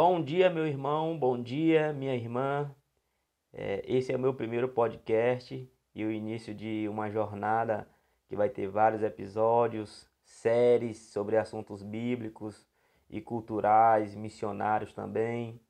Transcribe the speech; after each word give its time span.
Bom 0.00 0.22
dia, 0.22 0.48
meu 0.48 0.64
irmão, 0.64 1.18
bom 1.18 1.42
dia, 1.42 1.92
minha 1.92 2.14
irmã. 2.14 2.72
É, 3.52 3.82
esse 3.84 4.12
é 4.12 4.16
o 4.16 4.18
meu 4.20 4.32
primeiro 4.32 4.68
podcast 4.68 5.68
e 5.92 6.04
o 6.04 6.12
início 6.12 6.54
de 6.54 6.86
uma 6.88 7.10
jornada 7.10 7.84
que 8.28 8.36
vai 8.36 8.48
ter 8.48 8.68
vários 8.68 9.02
episódios, 9.02 10.08
séries 10.22 10.98
sobre 11.10 11.36
assuntos 11.36 11.82
bíblicos 11.82 12.64
e 13.10 13.20
culturais, 13.20 14.14
missionários 14.14 14.92
também. 14.92 15.60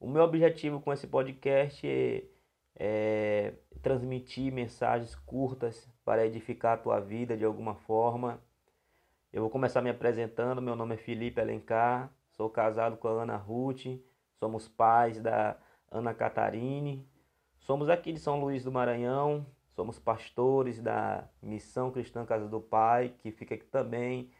O 0.00 0.08
meu 0.08 0.24
objetivo 0.24 0.80
com 0.80 0.92
esse 0.92 1.06
podcast 1.06 1.86
é, 1.86 2.24
é 2.74 3.54
transmitir 3.80 4.52
mensagens 4.52 5.14
curtas 5.14 5.88
para 6.04 6.26
edificar 6.26 6.72
a 6.72 6.82
tua 6.82 6.98
vida 6.98 7.36
de 7.36 7.44
alguma 7.44 7.76
forma. 7.76 8.42
Eu 9.32 9.40
vou 9.40 9.50
começar 9.50 9.80
me 9.82 9.90
apresentando. 9.90 10.60
Meu 10.60 10.74
nome 10.74 10.96
é 10.96 10.98
Felipe 10.98 11.40
Alencar, 11.40 12.12
sou 12.38 12.48
casado 12.48 12.96
com 12.96 13.08
a 13.08 13.22
Ana 13.22 13.36
Ruth, 13.36 14.00
somos 14.38 14.68
pais 14.68 15.20
da 15.20 15.56
Ana 15.90 16.14
Catarine. 16.14 17.04
Somos 17.58 17.90
aqui 17.90 18.12
de 18.12 18.20
São 18.20 18.40
Luís 18.40 18.62
do 18.62 18.70
Maranhão, 18.70 19.44
somos 19.74 19.98
pastores 19.98 20.80
da 20.80 21.28
Missão 21.42 21.90
Cristã 21.90 22.24
Casa 22.24 22.46
do 22.46 22.60
Pai, 22.60 23.12
que 23.18 23.32
fica 23.32 23.56
aqui 23.56 23.66
também 23.66 24.30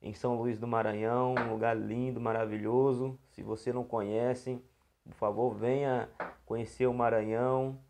em 0.00 0.14
São 0.14 0.36
Luís 0.36 0.60
do 0.60 0.68
Maranhão, 0.68 1.34
um 1.34 1.50
lugar 1.50 1.76
lindo, 1.76 2.20
maravilhoso. 2.20 3.18
Se 3.30 3.42
você 3.42 3.72
não 3.72 3.82
conhece, 3.82 4.62
por 5.04 5.14
favor, 5.14 5.52
venha 5.52 6.08
conhecer 6.46 6.86
o 6.86 6.94
Maranhão. 6.94 7.80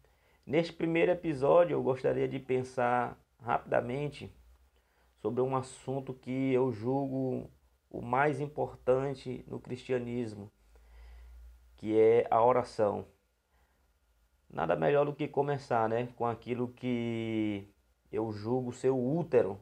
Neste 0.47 0.73
primeiro 0.73 1.13
episódio, 1.13 1.75
eu 1.75 1.83
gostaria 1.83 2.27
de 2.27 2.39
pensar 2.39 3.15
rapidamente 3.39 4.35
sobre 5.21 5.43
um 5.43 5.55
assunto 5.55 6.15
que 6.15 6.51
eu 6.51 6.73
julgo 6.73 7.51
o 7.91 8.01
mais 8.01 8.41
importante 8.41 9.45
no 9.49 9.59
cristianismo, 9.59 10.51
que 11.77 11.99
é 11.99 12.27
a 12.31 12.43
oração. 12.43 13.07
Nada 14.49 14.77
melhor 14.77 15.05
do 15.05 15.15
que 15.15 15.29
começar, 15.29 15.89
né, 15.89 16.07
com 16.17 16.27
aquilo 16.27 16.69
que 16.69 17.69
eu 18.11 18.33
julgo 18.33 18.73
ser 18.73 18.91
o 18.91 19.19
útero, 19.19 19.61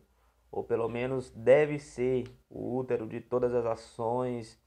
ou 0.51 0.63
pelo 0.63 0.89
menos 0.89 1.31
deve 1.31 1.79
ser 1.79 2.25
o 2.49 2.77
útero 2.77 3.07
de 3.07 3.21
todas 3.21 3.55
as 3.55 3.67
ações 3.67 4.61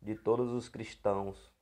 de 0.00 0.14
todos 0.14 0.52
os 0.52 0.68
cristãos. 0.68 1.52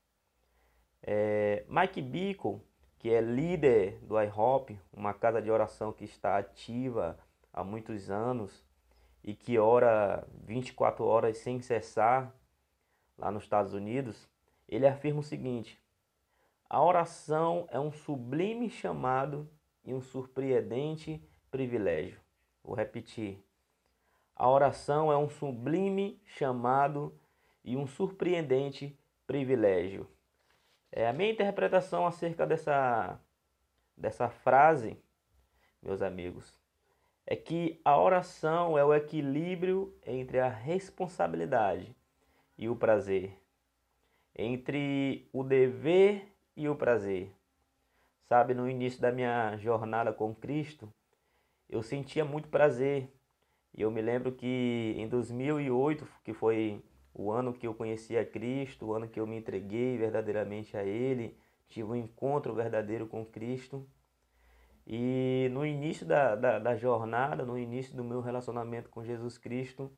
É, 1.03 1.65
Mike 1.69 2.03
Bickle, 2.03 2.61
que 2.99 3.11
é 3.11 3.21
líder 3.21 3.99
do 4.03 4.21
IHOP, 4.21 4.79
uma 4.93 5.15
casa 5.15 5.41
de 5.41 5.51
oração 5.51 5.93
que 5.93 6.05
está 6.05 6.39
ativa 6.39 7.19
há 7.53 7.65
muitos 7.65 8.11
anos, 8.11 8.65
e 9.23 9.35
que 9.35 9.59
ora 9.59 10.27
24 10.45 11.05
horas 11.05 11.39
sem 11.39 11.61
cessar 11.61 12.35
lá 13.17 13.31
nos 13.31 13.45
Estados 13.45 13.73
Unidos, 13.73 14.29
ele 14.69 14.87
afirma 14.87 15.21
o 15.21 15.25
seguinte: 15.25 15.81
a 16.69 16.83
oração 16.83 17.67
é 17.71 17.79
um 17.79 17.93
sublime 17.93 18.71
chamado 18.71 19.49
e 19.85 19.93
um 19.93 20.01
surpreendente 20.01 21.23
privilégio. 21.51 22.21
Vou 22.65 22.75
repetir. 22.75 23.45
A 24.35 24.49
oração 24.49 25.13
é 25.13 25.17
um 25.17 25.29
sublime 25.29 26.21
chamado 26.25 27.17
e 27.65 27.77
um 27.77 27.87
surpreendente 27.87 28.99
privilégio. 29.27 30.09
É 30.91 31.09
a 31.09 31.13
minha 31.13 31.31
interpretação 31.31 32.07
acerca 32.07 32.47
dessa 32.47 33.21
dessa 33.97 34.29
frase, 34.29 34.97
meus 35.83 36.03
amigos, 36.03 36.59
é 37.27 37.37
que 37.37 37.81
a 37.85 37.97
oração 37.99 38.77
é 38.77 38.85
o 38.85 38.95
equilíbrio 38.95 39.95
entre 40.07 40.41
a 40.41 40.49
responsabilidade 40.49 41.95
e 42.59 42.69
o 42.69 42.77
prazer, 42.77 43.39
entre 44.37 45.29
o 45.33 45.43
dever 45.43 46.27
e 46.57 46.69
o 46.69 46.77
prazer. 46.77 47.33
Sabe, 48.29 48.55
no 48.55 48.69
início 48.69 49.01
da 49.01 49.13
minha 49.13 49.57
jornada 49.59 50.13
com 50.13 50.35
Cristo, 50.35 50.93
eu 51.69 51.83
sentia 51.83 52.25
muito 52.25 52.49
prazer. 52.49 53.09
E 53.75 53.83
eu 53.83 53.91
me 53.91 54.03
lembro 54.03 54.33
que 54.33 54.95
em 54.97 55.09
2008, 55.09 56.07
que 56.23 56.33
foi 56.33 56.83
o 57.15 57.31
ano 57.31 57.53
que 57.53 57.67
eu 57.67 57.75
conheci 57.75 58.17
a 58.17 58.25
Cristo, 58.25 58.87
o 58.87 58.95
ano 58.95 59.09
que 59.09 59.19
eu 59.19 59.27
me 59.27 59.37
entreguei 59.37 59.97
verdadeiramente 59.97 60.77
a 60.77 60.85
Ele, 60.85 61.37
tive 61.69 61.89
um 61.89 61.97
encontro 61.97 62.55
verdadeiro 62.55 63.07
com 63.07 63.25
Cristo. 63.25 63.87
E 64.87 65.49
no 65.53 65.65
início 65.65 66.05
da, 66.05 66.35
da, 66.35 66.59
da, 66.59 66.77
jornada, 66.77 67.45
no 67.45 67.59
início 67.59 67.97
do 67.97 68.03
meu 68.03 68.21
relacionamento 68.21 68.91
com 68.91 69.05
Jesus 69.05 69.39
Cristo, 69.39 69.91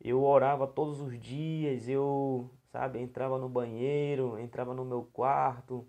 eu 0.00 0.22
orava 0.22 0.66
todos 0.66 1.00
os 1.00 1.18
dias, 1.18 1.88
eu, 1.88 2.50
sabe, 2.70 3.00
entrava 3.00 3.38
no 3.38 3.48
banheiro, 3.48 4.38
entrava 4.38 4.74
no 4.74 4.84
meu 4.84 5.04
quarto, 5.04 5.86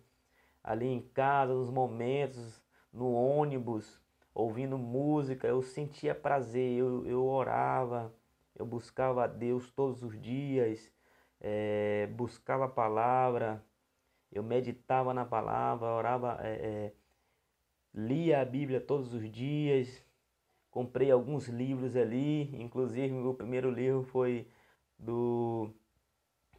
ali 0.64 0.88
em 0.88 1.02
casa, 1.02 1.54
nos 1.54 1.70
momentos, 1.70 2.62
no 2.94 3.12
ônibus, 3.14 4.02
ouvindo 4.34 4.78
música, 4.78 5.48
eu 5.48 5.62
sentia 5.62 6.16
prazer, 6.16 6.80
eu, 6.80 7.06
eu 7.06 7.26
orava, 7.26 8.14
eu 8.56 8.66
buscava 8.66 9.26
a 9.26 9.28
Deus 9.28 9.70
todos 9.72 10.02
os 10.02 10.20
dias, 10.20 10.92
é, 11.42 12.08
buscava 12.16 12.66
a 12.66 12.70
palavra, 12.70 13.64
eu 14.32 14.44
meditava 14.44 15.14
na 15.14 15.26
palavra, 15.26 15.88
orava. 15.88 16.38
É, 16.42 16.54
é, 16.54 16.94
lia 17.98 18.42
a 18.42 18.46
Bíblia 18.46 18.80
todos 18.80 19.12
os 19.12 19.28
dias, 19.32 20.06
comprei 20.70 21.10
alguns 21.10 21.48
livros 21.48 21.96
ali, 21.96 22.44
inclusive 22.62 23.10
meu 23.10 23.34
primeiro 23.34 23.72
livro 23.72 24.04
foi 24.04 24.48
do 25.00 25.74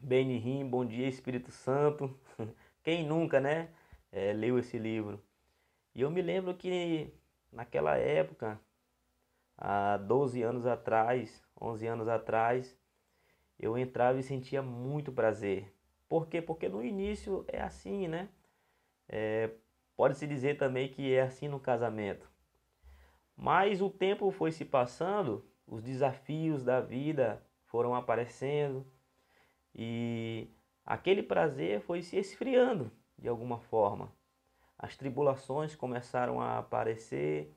Benihim, 0.01 0.69
Bom 0.69 0.85
Dia 0.85 1.07
Espírito 1.07 1.53
Santo. 1.53 2.13
Quem 2.83 3.07
nunca, 3.07 3.39
né, 3.39 3.69
é, 4.11 4.33
leu 4.33 4.59
esse 4.59 4.79
livro? 4.79 5.23
E 5.95 6.01
eu 6.01 6.11
me 6.11 6.21
lembro 6.21 6.53
que 6.55 7.15
naquela 7.53 7.97
época, 7.97 8.61
há 9.57 9.97
12 9.97 10.43
anos 10.43 10.67
atrás, 10.67 11.41
11 11.61 11.87
anos 11.87 12.09
atrás, 12.09 12.77
eu 13.61 13.79
entrava 13.79 14.19
e 14.19 14.25
sentia 14.25 14.61
muito 14.61 15.13
prazer. 15.13 15.73
Por 16.09 16.27
quê? 16.27 16.43
Porque 16.43 16.69
no 16.69 16.83
início 16.83 17.45
é 17.47 17.61
assim, 17.61 18.09
né? 18.09 18.29
É, 19.09 19.51
Pode-se 19.99 20.29
dizer 20.29 20.57
também 20.57 20.89
que 20.89 21.13
é 21.13 21.23
assim 21.23 21.49
no 21.49 21.59
casamento. 21.59 22.31
Mas 23.37 23.83
o 23.83 23.91
tempo 23.91 24.31
foi 24.31 24.53
se 24.53 24.65
passando, 24.65 25.45
os 25.67 25.83
desafios 25.83 26.63
da 26.63 26.81
vida 26.81 27.45
foram 27.65 27.97
aparecendo 27.97 28.87
e 29.75 30.47
aquele 30.87 31.21
prazer 31.21 31.81
foi 31.81 32.01
se 32.01 32.17
esfriando 32.17 32.93
de 33.19 33.27
alguma 33.27 33.59
forma. 33.59 34.13
As 34.79 34.97
tribulações 34.97 35.75
começaram 35.75 36.41
a 36.41 36.59
aparecer, 36.59 37.53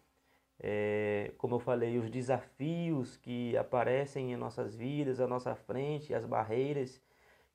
é, 0.60 1.32
como 1.38 1.58
eu 1.58 1.60
falei, 1.60 2.00
os 2.00 2.10
desafios 2.10 3.18
que 3.18 3.56
aparecem 3.56 4.34
em 4.34 4.36
nossas 4.36 4.76
vidas, 4.76 5.20
à 5.20 5.28
nossa 5.28 5.54
frente, 5.54 6.12
as 6.12 6.26
barreiras 6.26 7.00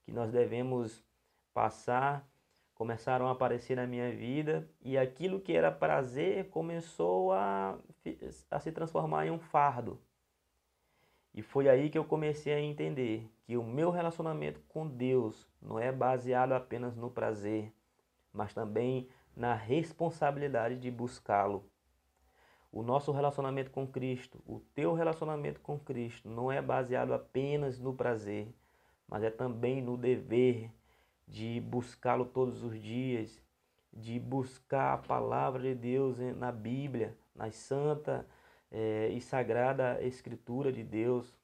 que 0.04 0.12
nós 0.12 0.30
devemos 0.30 1.04
passar 1.52 2.24
começaram 2.76 3.26
a 3.26 3.32
aparecer 3.32 3.74
na 3.74 3.86
minha 3.86 4.12
vida 4.12 4.68
e 4.82 4.98
aquilo 4.98 5.40
que 5.40 5.54
era 5.54 5.72
prazer 5.72 6.50
começou 6.50 7.32
a, 7.32 7.78
a 8.50 8.60
se 8.60 8.70
transformar 8.70 9.26
em 9.26 9.30
um 9.30 9.38
fardo. 9.38 9.98
E 11.34 11.40
foi 11.40 11.70
aí 11.70 11.88
que 11.88 11.96
eu 11.96 12.04
comecei 12.04 12.52
a 12.52 12.60
entender 12.60 13.30
que 13.44 13.56
o 13.56 13.64
meu 13.64 13.90
relacionamento 13.90 14.60
com 14.68 14.86
Deus 14.86 15.48
não 15.60 15.78
é 15.78 15.90
baseado 15.90 16.52
apenas 16.52 16.94
no 16.94 17.10
prazer, 17.10 17.72
mas 18.30 18.52
também 18.52 19.08
na 19.34 19.54
responsabilidade 19.54 20.78
de 20.78 20.90
buscá-lo. 20.90 21.64
O 22.70 22.82
nosso 22.82 23.10
relacionamento 23.10 23.70
com 23.70 23.86
Cristo, 23.86 24.42
o 24.46 24.60
teu 24.74 24.92
relacionamento 24.92 25.62
com 25.62 25.78
Cristo, 25.78 26.28
não 26.28 26.52
é 26.52 26.60
baseado 26.60 27.14
apenas 27.14 27.78
no 27.78 27.94
prazer, 27.94 28.54
mas 29.08 29.22
é 29.22 29.30
também 29.30 29.80
no 29.80 29.96
dever 29.96 30.70
de 31.26 31.60
buscá-lo 31.60 32.24
todos 32.24 32.62
os 32.62 32.80
dias, 32.80 33.42
de 33.92 34.18
buscar 34.20 34.94
a 34.94 34.98
palavra 34.98 35.62
de 35.62 35.74
Deus 35.74 36.18
na 36.36 36.52
Bíblia, 36.52 37.16
na 37.34 37.50
santa 37.50 38.26
é, 38.70 39.08
e 39.08 39.20
sagrada 39.20 40.02
Escritura 40.02 40.72
de 40.72 40.84
Deus. 40.84 41.34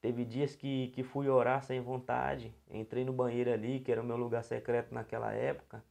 Teve 0.00 0.24
dias 0.24 0.54
que, 0.54 0.88
que 0.88 1.02
fui 1.02 1.28
orar 1.28 1.62
sem 1.62 1.80
vontade, 1.80 2.54
entrei 2.70 3.04
no 3.04 3.12
banheiro 3.12 3.52
ali, 3.52 3.80
que 3.80 3.90
era 3.90 4.00
o 4.00 4.04
meu 4.04 4.16
lugar 4.16 4.44
secreto 4.44 4.94
naquela 4.94 5.32
época, 5.32 5.84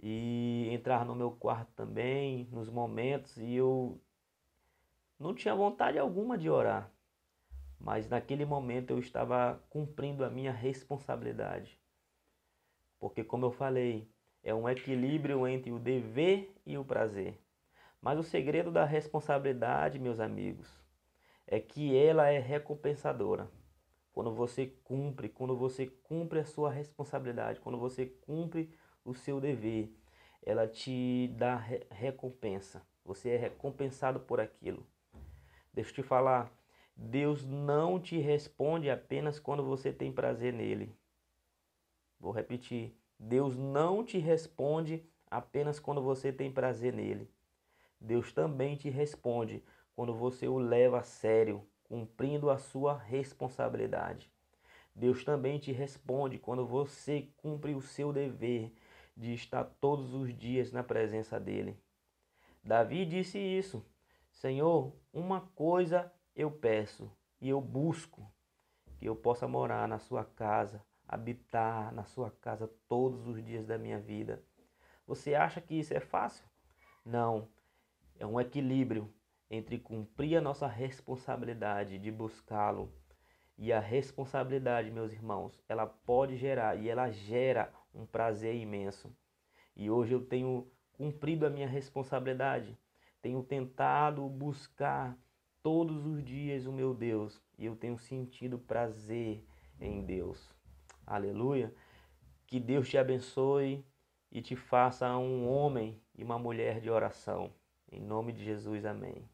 e 0.00 0.68
entrar 0.70 1.04
no 1.04 1.14
meu 1.14 1.32
quarto 1.32 1.72
também, 1.74 2.48
nos 2.52 2.70
momentos, 2.70 3.36
e 3.36 3.54
eu 3.54 4.00
não 5.18 5.34
tinha 5.34 5.54
vontade 5.54 5.98
alguma 5.98 6.38
de 6.38 6.48
orar, 6.48 6.90
mas 7.80 8.08
naquele 8.08 8.44
momento 8.44 8.90
eu 8.90 8.98
estava 8.98 9.60
cumprindo 9.68 10.24
a 10.24 10.30
minha 10.30 10.52
responsabilidade. 10.52 11.83
Porque, 13.04 13.22
como 13.22 13.44
eu 13.44 13.50
falei, 13.50 14.10
é 14.42 14.54
um 14.54 14.66
equilíbrio 14.66 15.46
entre 15.46 15.70
o 15.70 15.78
dever 15.78 16.50
e 16.64 16.78
o 16.78 16.84
prazer. 16.86 17.38
Mas 18.00 18.18
o 18.18 18.22
segredo 18.22 18.72
da 18.72 18.86
responsabilidade, 18.86 19.98
meus 19.98 20.18
amigos, 20.18 20.82
é 21.46 21.60
que 21.60 21.94
ela 21.94 22.30
é 22.30 22.38
recompensadora. 22.38 23.46
quando 24.10 24.32
você 24.32 24.68
cumpre, 24.84 25.28
quando 25.28 25.54
você 25.54 25.86
cumpre 25.86 26.38
a 26.38 26.46
sua 26.46 26.70
responsabilidade, 26.70 27.60
quando 27.60 27.76
você 27.76 28.06
cumpre 28.06 28.74
o 29.04 29.12
seu 29.12 29.38
dever, 29.38 29.94
ela 30.42 30.66
te 30.66 31.28
dá 31.36 31.56
recompensa. 31.90 32.80
Você 33.04 33.28
é 33.28 33.36
recompensado 33.36 34.18
por 34.18 34.40
aquilo. 34.40 34.86
Deixa 35.74 35.90
eu 35.90 35.94
te 35.96 36.02
falar, 36.02 36.50
Deus 36.96 37.44
não 37.44 38.00
te 38.00 38.16
responde 38.16 38.88
apenas 38.88 39.38
quando 39.38 39.62
você 39.62 39.92
tem 39.92 40.10
prazer 40.10 40.54
nele. 40.54 40.96
Vou 42.18 42.32
repetir. 42.32 42.96
Deus 43.18 43.56
não 43.56 44.04
te 44.04 44.18
responde 44.18 45.04
apenas 45.30 45.78
quando 45.78 46.02
você 46.02 46.32
tem 46.32 46.50
prazer 46.50 46.92
nele. 46.92 47.30
Deus 48.00 48.32
também 48.32 48.76
te 48.76 48.90
responde 48.90 49.62
quando 49.94 50.14
você 50.14 50.46
o 50.48 50.58
leva 50.58 51.00
a 51.00 51.02
sério, 51.02 51.66
cumprindo 51.84 52.50
a 52.50 52.58
sua 52.58 52.96
responsabilidade. 52.96 54.30
Deus 54.94 55.24
também 55.24 55.58
te 55.58 55.72
responde 55.72 56.38
quando 56.38 56.66
você 56.66 57.28
cumpre 57.36 57.74
o 57.74 57.80
seu 57.80 58.12
dever 58.12 58.72
de 59.16 59.32
estar 59.34 59.64
todos 59.80 60.12
os 60.14 60.36
dias 60.36 60.70
na 60.72 60.82
presença 60.82 61.38
dele. 61.38 61.76
Davi 62.62 63.04
disse 63.04 63.38
isso: 63.38 63.84
Senhor, 64.30 64.92
uma 65.12 65.40
coisa 65.54 66.12
eu 66.34 66.50
peço 66.50 67.10
e 67.40 67.48
eu 67.48 67.60
busco, 67.60 68.30
que 68.96 69.08
eu 69.08 69.14
possa 69.14 69.46
morar 69.46 69.88
na 69.88 69.98
sua 69.98 70.24
casa, 70.24 70.84
habitar 71.08 71.92
na 71.92 72.04
sua 72.04 72.30
casa 72.30 72.70
todos 72.88 73.26
os 73.26 73.44
dias 73.44 73.66
da 73.66 73.78
minha 73.78 73.98
vida. 73.98 74.42
Você 75.06 75.34
acha 75.34 75.60
que 75.60 75.74
isso 75.74 75.94
é 75.94 76.00
fácil? 76.00 76.44
Não. 77.04 77.48
É 78.18 78.26
um 78.26 78.40
equilíbrio 78.40 79.12
entre 79.50 79.78
cumprir 79.78 80.36
a 80.36 80.40
nossa 80.40 80.66
responsabilidade 80.66 81.98
de 81.98 82.10
buscá-lo 82.10 82.92
e 83.56 83.72
a 83.72 83.78
responsabilidade, 83.78 84.90
meus 84.90 85.12
irmãos, 85.12 85.62
ela 85.68 85.86
pode 85.86 86.36
gerar 86.36 86.76
e 86.76 86.88
ela 86.88 87.10
gera 87.10 87.72
um 87.94 88.04
prazer 88.04 88.56
imenso. 88.56 89.14
E 89.76 89.88
hoje 89.88 90.12
eu 90.12 90.24
tenho 90.24 90.68
cumprido 90.92 91.46
a 91.46 91.50
minha 91.50 91.68
responsabilidade, 91.68 92.76
tenho 93.22 93.42
tentado 93.42 94.28
buscar 94.28 95.16
todos 95.62 96.04
os 96.04 96.22
dias 96.24 96.66
o 96.66 96.72
meu 96.72 96.92
Deus 96.92 97.40
e 97.56 97.64
eu 97.64 97.76
tenho 97.76 97.96
sentido 97.96 98.58
prazer 98.58 99.44
em 99.80 100.04
Deus. 100.04 100.52
Aleluia. 101.06 101.74
Que 102.46 102.60
Deus 102.60 102.88
te 102.88 102.98
abençoe 102.98 103.84
e 104.30 104.42
te 104.42 104.56
faça 104.56 105.16
um 105.16 105.48
homem 105.48 106.00
e 106.14 106.22
uma 106.22 106.38
mulher 106.38 106.80
de 106.80 106.90
oração. 106.90 107.52
Em 107.90 108.00
nome 108.00 108.32
de 108.32 108.44
Jesus, 108.44 108.84
amém. 108.84 109.28